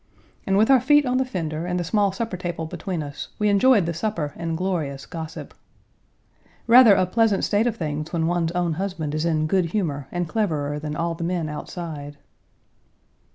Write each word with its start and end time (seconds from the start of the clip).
And 0.47 0.57
with 0.57 0.71
our 0.71 0.81
feet 0.81 1.05
on 1.05 1.17
the 1.17 1.25
fender 1.25 1.67
and 1.67 1.79
the 1.79 1.83
small 1.83 2.11
supper 2.11 2.35
table 2.35 2.65
between 2.65 3.03
us, 3.03 3.27
we 3.37 3.49
enjoyed 3.49 3.85
the 3.85 3.93
supper 3.93 4.33
and 4.35 4.57
glorious 4.57 5.05
gossip. 5.05 5.53
Rather 6.65 6.95
a 6.95 7.05
pleasant 7.05 7.43
state 7.43 7.67
of 7.67 7.75
things 7.75 8.11
when 8.11 8.25
one's 8.25 8.51
own 8.53 8.73
husband 8.81 9.13
is 9.13 9.25
in 9.25 9.45
good 9.45 9.65
humor 9.65 10.07
and 10.11 10.27
cleverer 10.27 10.79
than 10.79 10.95
all 10.95 11.13
the 11.13 11.23
men 11.23 11.47
outside. 11.49 12.17